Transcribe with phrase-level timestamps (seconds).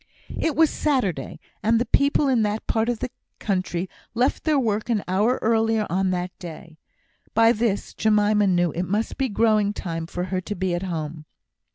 [0.39, 4.89] It was Saturday, and the people in that part of the country left their work
[4.89, 6.79] an hour earlier on that day.
[7.35, 11.25] By this, Jemima knew it must be growing time for her to be at home.